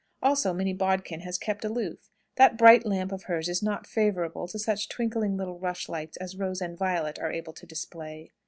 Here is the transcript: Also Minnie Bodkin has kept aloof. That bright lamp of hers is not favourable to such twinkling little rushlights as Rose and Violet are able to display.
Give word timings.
Also 0.23 0.51
Minnie 0.51 0.73
Bodkin 0.73 1.19
has 1.19 1.37
kept 1.37 1.63
aloof. 1.63 2.09
That 2.35 2.57
bright 2.57 2.87
lamp 2.87 3.11
of 3.11 3.25
hers 3.25 3.47
is 3.47 3.61
not 3.61 3.85
favourable 3.85 4.47
to 4.47 4.57
such 4.57 4.89
twinkling 4.89 5.37
little 5.37 5.59
rushlights 5.59 6.17
as 6.17 6.35
Rose 6.39 6.59
and 6.59 6.75
Violet 6.75 7.19
are 7.19 7.31
able 7.31 7.53
to 7.53 7.67
display. 7.67 8.31